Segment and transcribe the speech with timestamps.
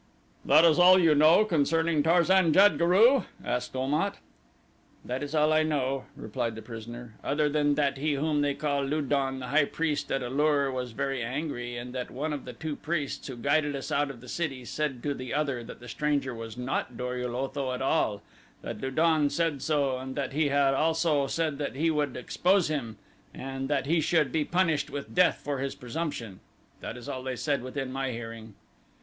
[0.43, 4.15] "That is all you know concerning Tarzan jad guru?" asked Om at.
[5.05, 8.83] "That is all I know," replied the prisoner, "other than that he whom they call
[8.83, 12.45] Lu don, the high priest at A lur, was very angry, and that one of
[12.45, 15.79] the two priests who guided us out of the city said to the other that
[15.79, 18.23] the stranger was not Dor ul Otho at all;
[18.63, 22.17] that Lu don had said so and that he had also said that he would
[22.17, 22.97] expose him
[23.35, 26.39] and that he should be punished with death for his presumption.
[26.79, 28.55] That is all they said within my hearing.